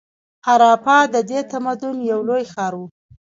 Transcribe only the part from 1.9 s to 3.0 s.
یو لوی ښار و.